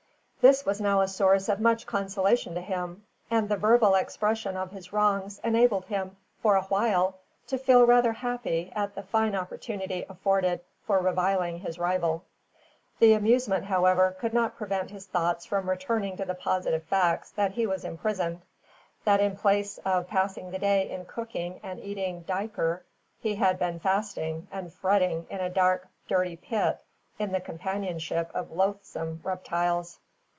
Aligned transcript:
This 0.41 0.65
was 0.65 0.81
now 0.81 1.01
a 1.01 1.07
source 1.07 1.49
of 1.49 1.59
much 1.59 1.85
consolation 1.85 2.55
to 2.55 2.61
him, 2.61 3.05
and 3.29 3.47
the 3.47 3.57
verbal 3.57 3.93
expression 3.93 4.57
of 4.57 4.71
his 4.71 4.91
wrongs 4.91 5.39
enabled 5.43 5.85
him 5.85 6.17
for 6.41 6.55
a 6.55 6.63
while 6.63 7.19
to 7.45 7.59
feel 7.59 7.85
rather 7.85 8.11
happy 8.11 8.73
at 8.75 8.95
the 8.95 9.03
fine 9.03 9.35
opportunity 9.35 10.03
afforded 10.09 10.61
for 10.87 10.97
reviling 10.97 11.59
his 11.59 11.77
rival. 11.77 12.23
The 12.97 13.13
amusement, 13.13 13.65
however, 13.65 14.15
could 14.19 14.33
not 14.33 14.57
prevent 14.57 14.89
his 14.89 15.05
thoughts 15.05 15.45
from 15.45 15.69
returning 15.69 16.17
to 16.17 16.25
the 16.25 16.33
positive 16.33 16.85
facts 16.85 17.29
that 17.33 17.51
he 17.51 17.67
was 17.67 17.85
imprisoned; 17.85 18.41
that 19.05 19.19
in 19.19 19.37
place 19.37 19.77
of 19.85 20.07
passing 20.07 20.49
the 20.49 20.57
day 20.57 20.89
in 20.89 21.05
cooking 21.05 21.59
and 21.61 21.79
eating 21.79 22.23
duyker, 22.23 22.81
he 23.19 23.35
had 23.35 23.59
been 23.59 23.79
fasting 23.79 24.47
and 24.51 24.73
fretting 24.73 25.27
in 25.29 25.39
a 25.39 25.51
dark, 25.51 25.87
dirty 26.07 26.35
pit, 26.37 26.79
in 27.19 27.31
the 27.31 27.41
companionship 27.41 28.31
of 28.33 28.49
loathsome 28.49 29.21
reptiles. 29.23 29.99